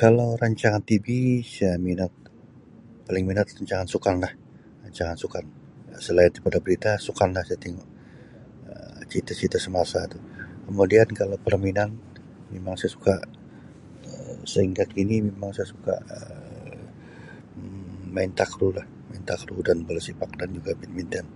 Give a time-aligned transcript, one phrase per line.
[0.00, 1.06] Kalau rancangan TV
[1.54, 2.12] saya minat
[3.06, 4.32] paling minat rancangan sukan lah
[4.84, 5.44] rancangan sukan
[6.04, 7.84] selain daripada berita sukan lah saya tingu
[8.70, 10.18] Um cerita-cerita semasa tu
[10.66, 11.90] kemudian kalau perminan
[12.50, 13.14] mimang saya suka
[14.12, 15.94] Um sehingga kini mimang saya suka
[17.58, 21.26] Um main takraw lah main takraw dan bola sepak dan juga badminton.